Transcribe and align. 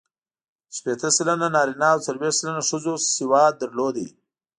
شپېته 0.75 1.09
سلنه 1.17 1.47
نارینه 1.55 1.87
او 1.93 1.99
څلوېښت 2.05 2.37
سلنه 2.41 2.61
ښځو 2.69 2.93
سواد 3.15 3.53
درلود. 3.61 3.95